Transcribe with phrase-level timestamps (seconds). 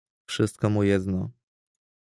[0.25, 1.29] "Wszystko mu jedno."